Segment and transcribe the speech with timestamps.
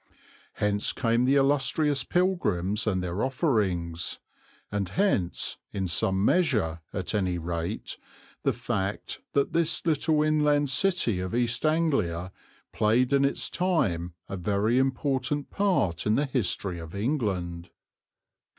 [0.53, 4.17] Hence came the illustrious pilgrims and their offerings,
[4.71, 7.99] and hence, in some measure at any rate,
[8.41, 12.31] the fact that this little inland city of East Anglia
[12.73, 17.69] played in its time a very important part in the history of England.